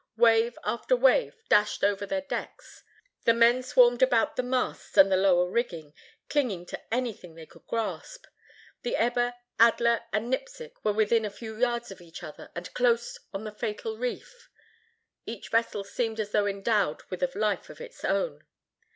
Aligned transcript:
Wave 0.17 0.57
after 0.63 0.95
wave 0.95 1.35
dashed 1.47 1.83
over 1.83 2.07
their 2.07 2.21
decks. 2.21 2.83
The 3.25 3.35
men 3.35 3.61
swarmed 3.61 4.01
about 4.01 4.35
the 4.35 4.41
masts 4.41 4.97
and 4.97 5.11
the 5.11 5.15
lower 5.15 5.47
rigging, 5.47 5.93
clinging 6.27 6.65
to 6.65 6.81
anything 6.91 7.35
they 7.35 7.45
could 7.45 7.67
grasp. 7.67 8.25
The 8.81 8.95
Eber, 8.95 9.35
Adler 9.59 10.01
and 10.11 10.27
Nipsic 10.33 10.83
were 10.83 10.91
within 10.91 11.23
a 11.23 11.29
few 11.29 11.55
yards 11.55 11.91
of 11.91 12.01
each 12.01 12.23
other 12.23 12.49
and 12.55 12.73
close 12.73 13.19
on 13.31 13.43
the 13.43 13.51
fatal 13.51 13.95
reef. 13.95 14.49
Each 15.27 15.49
vessel 15.49 15.83
seemed 15.83 16.19
as 16.19 16.31
though 16.31 16.47
endowed 16.47 17.03
with 17.11 17.21
a 17.21 17.31
life 17.37 17.69
of 17.69 17.79
its 17.79 18.03
own. 18.03 18.43